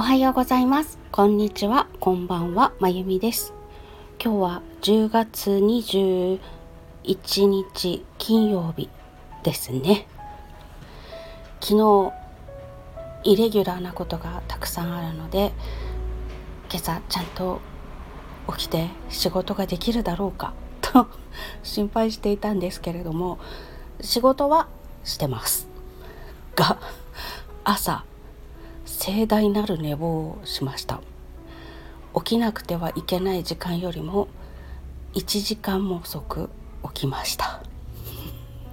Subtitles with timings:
[0.00, 0.98] おはようございます。
[1.12, 1.86] こんにちは。
[2.00, 2.72] こんばんは。
[2.80, 3.52] まゆみです。
[4.18, 6.38] 今日は10月21
[7.44, 8.88] 日金曜日
[9.42, 10.06] ですね。
[11.60, 12.12] 昨日
[13.24, 15.52] イレギュラーなことがたくさんあるので
[16.70, 17.60] 今朝ちゃんと
[18.56, 21.08] 起きて仕事ができるだろうかと
[21.62, 23.38] 心配していたんですけれども
[24.00, 24.66] 仕事は
[25.04, 25.68] してます。
[26.56, 26.78] が
[27.64, 28.06] 朝
[29.00, 31.00] 盛大なる寝坊をしました。
[32.14, 34.28] 起きなくてはいけない時間よりも
[35.14, 36.50] 1時間も遅く
[36.92, 37.62] 起きました。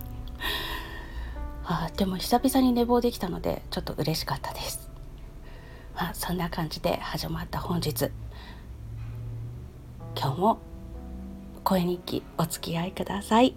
[1.64, 4.90] あでも久々に寝坊できたのでちょっと嬉しかったです、
[5.96, 8.12] まあ、そんな感じで始まった本日。
[10.14, 10.60] 今日も
[11.64, 13.56] 声日記お付き合いください。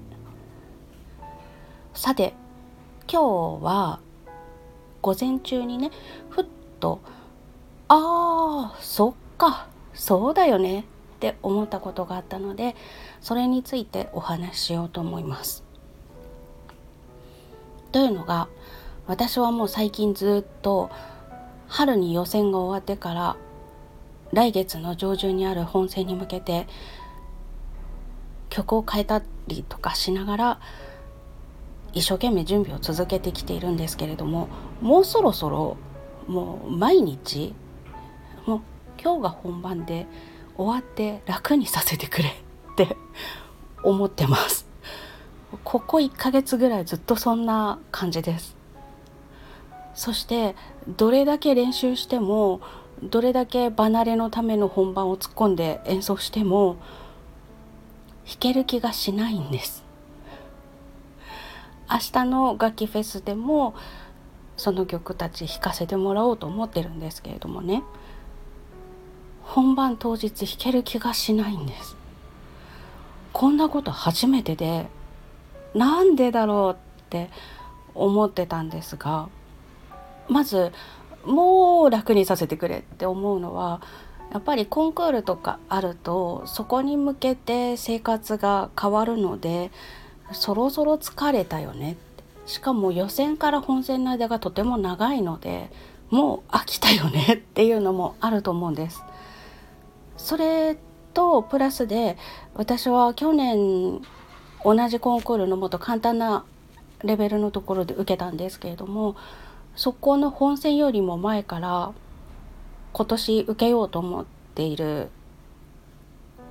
[1.94, 2.32] さて
[3.10, 3.98] 今日は
[5.02, 5.90] 午前中にね
[6.28, 6.44] ふっ
[6.80, 7.00] と
[7.88, 10.84] ああそっかそうだよねっ
[11.20, 12.74] て思ったことがあったので
[13.20, 15.62] それについてお話ししようと思います。
[17.92, 18.48] というのが
[19.06, 20.90] 私はもう最近ずっと
[21.66, 23.36] 春に予選が終わってから
[24.32, 26.68] 来月の上旬にある本戦に向けて
[28.48, 30.60] 曲を変えたりとかしながら
[31.92, 34.48] 一生懸命準備を続けてきているんですけれども
[34.80, 35.76] もうそろそろ
[36.26, 37.54] もう毎日
[38.46, 38.60] もう
[39.02, 40.06] 今日が本番で
[40.56, 42.96] 終わって楽にさせてくれって
[43.82, 44.66] 思ってます。
[45.64, 48.56] ここ1ヶ月ぐらいずっとそんな感じです。
[49.94, 50.54] そして
[50.86, 52.60] どれだけ練習しても
[53.02, 56.76] どれだけ離れのための本番を突っ込んで演奏しても
[58.26, 59.84] 弾ける気がしないんです。
[61.90, 63.74] 明日の楽器フェスでも
[64.60, 67.82] その曲たち弾かせてもらおうと思ってるんですけれどもね。
[69.42, 71.96] 本番当日弾ける気がしないんです。
[73.32, 74.86] こんなこと初めてで
[75.74, 77.30] なんでだろうって
[77.94, 79.28] 思ってたんですが
[80.28, 80.72] まず
[81.24, 83.80] もう楽にさせてくれって思うのは
[84.32, 89.70] やっぱりコンクールとかあるとそこに向けて生活が変わるので
[90.32, 91.96] そろそろ疲れたよね
[92.50, 95.70] しかも予選から本戦の間がとても長いので
[96.10, 99.04] もう飽きたよねっていうのもあると思うんです。
[100.16, 100.76] それ
[101.14, 102.18] とプラスで
[102.54, 104.02] 私は去年
[104.64, 106.44] 同じコンクールのもと簡単な
[107.04, 109.14] レベルのところで受けたんですけれども
[109.76, 111.92] そこの本戦よりも前から
[112.92, 115.08] 今年受けようと思っている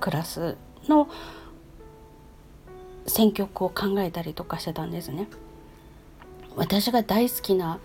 [0.00, 0.56] クラス
[0.88, 1.10] の
[3.06, 5.28] 選曲を考えたりとかしてたんですね。
[6.56, 7.78] 私が大好きな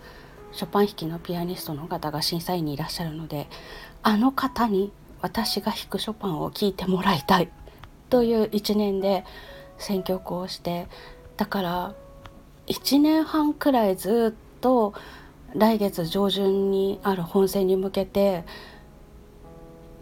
[0.52, 3.48] ショパン弾きのピアニストの方が審査員にいらっしゃるので
[4.02, 7.50] あの方に私が弾くショパンを聴いてもらいたい
[8.10, 9.24] という一年で
[9.78, 10.86] 選曲をして
[11.36, 11.94] だから
[12.66, 14.94] 1年半くらいずっと
[15.54, 18.44] 来月上旬にある本戦に向けて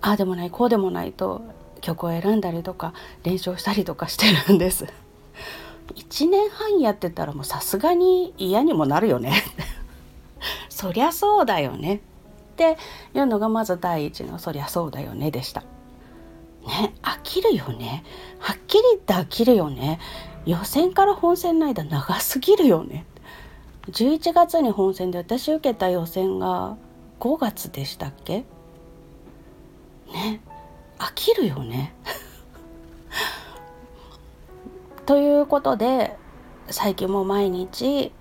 [0.01, 1.43] ああでもないこうでもないと
[1.81, 4.87] 曲を選んだりとか練習したりとかしてるんです。
[5.89, 9.33] 1年半やってたらもうさすがに嫌にもなるよね。
[10.69, 11.97] そりゃそうだよね。
[11.97, 12.77] って
[13.15, 15.63] いうのがまず第一の「そりゃそうだよね」でした。
[16.67, 18.05] ね飽きるよね。
[18.39, 19.99] はっきり言って飽きるよね。
[20.47, 23.07] 予選から本戦の間長すぎるよね。
[23.91, 26.77] 11月に本戦で私受けた予選が
[27.21, 28.45] 5月でしたっけ？
[30.13, 30.41] ね
[30.99, 31.95] 飽きるよね。
[35.07, 36.17] ということで
[36.71, 38.13] 最近も毎日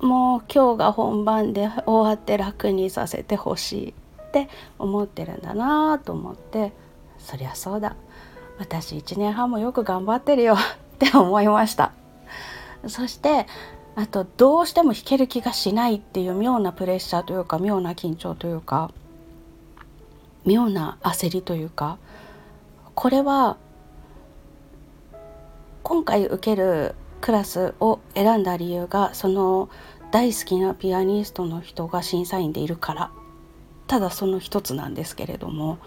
[0.00, 4.48] もう今日が本番で終わって楽にさせてほしいって
[4.78, 6.72] 思ってるんだなと思って
[7.18, 7.96] そりゃそうだ。
[8.58, 10.54] 私1年半もよく頑張ってるよ
[10.94, 11.92] って思いました。
[12.86, 13.46] そして
[13.96, 18.92] あとどうしても弾ける気がしないっていう妙なプレッシャーというか妙な緊張というか
[20.44, 21.98] 妙な焦りというか
[22.94, 23.56] これは
[25.88, 29.70] 今回受けるクラスを選んだ理由がその
[30.12, 33.10] 大好きなピアニストの人が審査員でいるから。
[33.86, 35.78] ただその一つなんですけれども。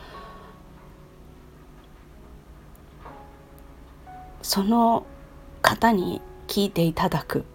[4.42, 5.06] その
[5.62, 7.46] 方に聞いていただく。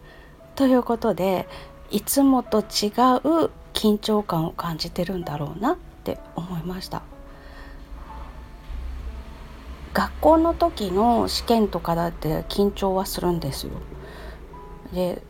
[0.55, 1.49] ということで
[1.91, 7.03] いつもと違う緊張感を感じてるんだろうなって思いました。
[9.97, 13.73] 学校の時の試験とかだって緊張はするんですよ。
[14.93, 15.23] で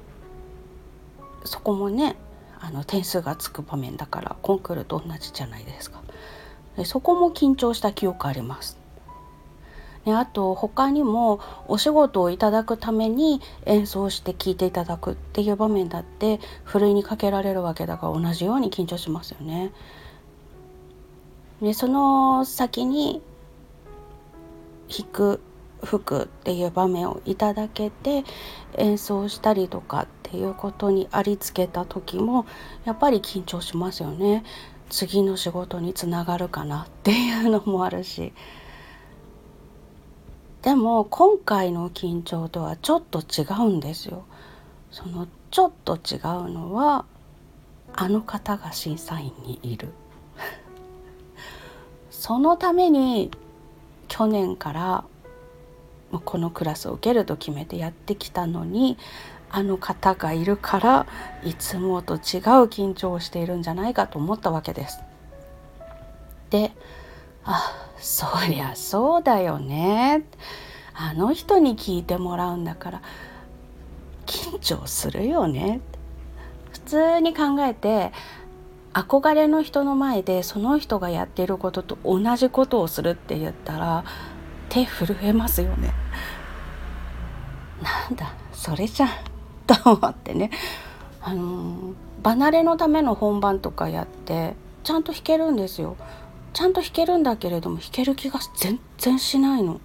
[1.44, 2.16] そこもね
[2.58, 6.02] あの点数がつく場面だからコンクールと同じじゃないですか
[6.76, 8.76] でそこも緊張した記憶あります
[10.04, 19.70] であと他にもお仕事をいただくために演奏して聴いていただくっていう場面だってふるいにかけられるわけだから同じように緊張しますよね。
[21.62, 23.22] でその先に
[24.88, 25.40] 弾く
[25.82, 28.24] 吹くっていう場面をいただけて
[28.76, 32.46] 演奏したりとかっていうことにありつけた時も
[32.84, 34.44] やっぱり緊張しますよね。
[34.88, 38.32] 次の仕事につながるかなっていうのもあるし
[40.62, 44.24] でも今回の緊張とはちょっと違うんですよ。
[44.90, 47.04] そのちょっと違うのは
[47.94, 49.92] あの方が審査員にいる
[52.10, 53.30] そのために
[54.08, 55.04] 去年から
[56.24, 58.96] このクラスを受けると決めてやってきたのに
[59.50, 61.06] あの方がいるから
[61.44, 62.20] いつもと違う
[62.66, 65.00] 緊張をしているんじゃないかと思ったわけです。
[66.50, 66.72] で
[67.44, 70.24] あそりゃそうだよね
[70.94, 73.02] あの人に聞いてもらうんだから
[74.26, 75.80] 緊張するよね
[76.72, 78.12] 普通に考えて
[78.96, 84.04] 憧れの人の前でその人がやってることと同じことをするって言ったら
[84.70, 85.93] 手震えますよね。
[87.82, 89.08] なんだそれじゃん
[89.66, 90.50] と思ってね
[91.20, 91.93] あの
[92.25, 95.96] 離れのための本番とかやってちゃんと弾けるんですよ。
[96.54, 99.78] ちゃんと弾けるんだけれども弾ける気が全然しないの。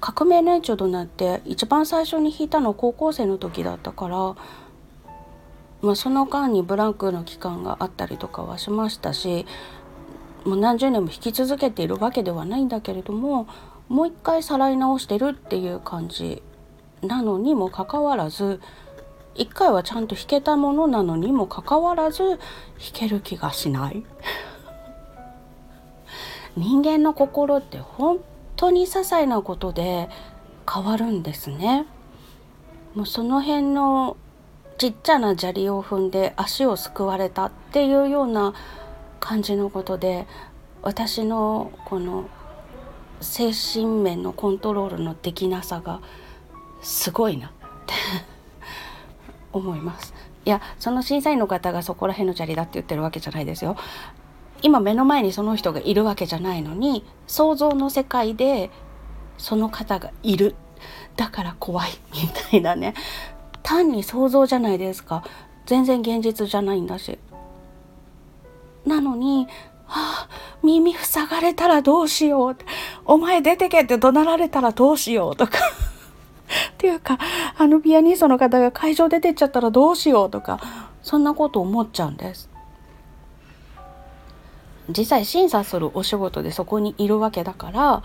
[0.00, 4.36] 革命年長となって一番最初に弾いたの高校生の時だったから、
[5.80, 9.46] まあ、その間にブランクの期間があったりとかはしましたし
[10.44, 13.46] もう何十年も弾き続けているわけではないんだけれども
[13.88, 16.42] もう一回さらい直してるっていう感じ
[17.02, 18.60] なのにもかかわらず
[19.34, 22.38] 一回はちゃんと弾けたものなのにもかかわらず弾
[22.92, 24.02] ける気がしない
[26.56, 28.18] 人間の心って本
[28.56, 30.08] 当に些細なことで
[30.70, 31.86] 変わるんですね。
[32.94, 34.16] もうその辺の
[34.78, 38.54] ちっちゃな砂利を踏んで足をすくわれたっていうような
[39.18, 40.28] 感じのことで
[40.82, 42.28] 私のこの
[43.20, 46.00] 精神面のコントロールのできなさが
[46.80, 47.50] すごいなっ
[47.86, 47.94] て
[49.52, 50.14] 思います。
[50.44, 53.76] いやその審査員の方がそこら辺の砂利だって言ってるわけじゃないですよ。
[54.62, 58.70] 今目の前にその人がいるわけじゃないのに想像の世界で
[59.38, 60.54] その方がいる
[61.16, 62.94] だから怖いみたいなね
[63.68, 65.22] 単に想像じゃないですか。
[65.66, 67.18] 全然現実じゃないんだし。
[68.86, 69.46] なのに
[69.84, 70.28] はあ、
[70.62, 72.56] 耳塞がれたらどうしよう
[73.04, 75.58] お前出てけって怒鳴られたらどうしようとか。
[75.58, 75.60] っ
[76.78, 77.18] ていうか
[77.58, 80.60] あのピアニストの方が会場出てっちゃったらどうしようとか。
[81.02, 82.48] そんなこと思っちゃうんです。
[84.88, 88.02] 実際審査するお仕事でそこにいるわけだから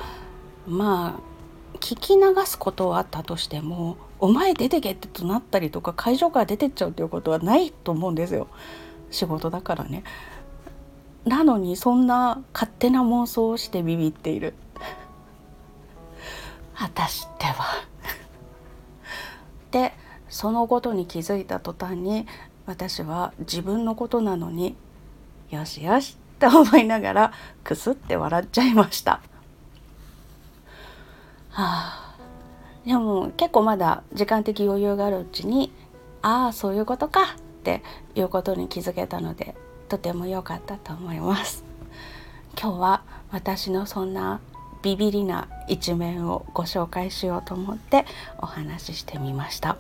[0.68, 8.48] まあ聞き流すことはあったとしても「お前出てけ」ってとなったりとか会場から出てっちゃうっていうことはないと思うんですよ
[9.12, 10.04] 仕事だからね。
[11.26, 14.54] なのにそんな勝手な妄想をしてビビっている
[16.74, 17.86] 私っては
[19.72, 19.94] で
[20.30, 22.26] そのことに気づいた途端に
[22.66, 24.78] 私は自分のことなのに
[25.50, 27.34] よしよしって思いながら
[27.66, 29.22] くすって笑っちゃいました。
[31.50, 32.03] はあ、
[32.86, 35.72] でも結構まだ時間的余裕があるうちに
[36.22, 37.26] ああそういうことかっ
[37.64, 37.82] て
[38.16, 39.56] いうことに気づけたので
[39.90, 41.64] とても良かったと思います。
[42.60, 44.40] 今日は私のそんな
[44.82, 48.06] ビビりな一面をご紹介しようと思って
[48.38, 49.78] お話ししてみました。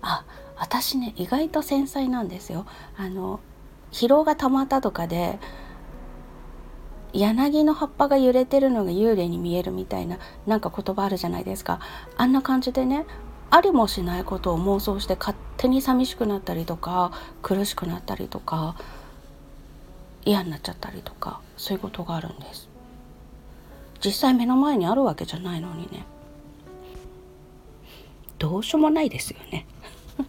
[0.00, 0.24] あ
[0.56, 3.40] 私ね意外と繊細なんですよあの
[3.92, 5.38] 疲労が溜まったとかで
[7.12, 11.80] 柳の葉っぱが揺れてるのが幽霊に見えるみたいななんか言葉あるじゃないですか。
[12.16, 13.06] あんな感じでね
[13.50, 18.76] ありもしないことを妄想して勝手に寂しくなったりとか苦しくなったりとか
[20.24, 22.68] 嫌になっちゃったりとかそういうことがあるんです。
[24.04, 26.06] 実際目の前にあるわけじゃないのにね。
[28.38, 29.66] どうしようもないですよね。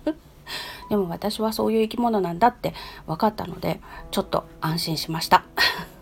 [0.89, 2.73] でも私はそういう生き物なんだって
[3.07, 5.43] 分かったのでちょっと安心しました。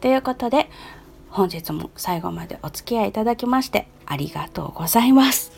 [0.00, 0.68] ということで
[1.30, 5.52] 本日も最後までお付き合いいただきましてありがとうございます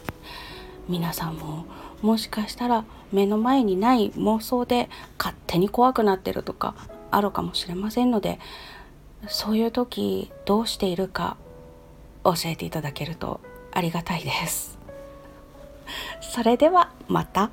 [0.89, 1.67] 皆さんも
[2.03, 6.75] もしかしたら目の前にない妄想で勝手に怖くなってるとか
[7.11, 8.39] あるかもしれませんので
[9.27, 11.37] そういう時どうしているか
[12.25, 13.41] 教えていただけると
[13.73, 14.79] ありがたいです。
[16.21, 17.51] それではまた。